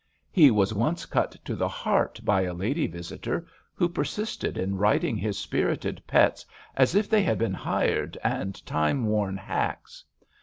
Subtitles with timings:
[0.31, 5.15] He was once cut to the heart by a lady visitor who persisted in riding
[5.15, 6.43] his spirited pets
[6.75, 10.03] as if they had been hired and time worn hacks.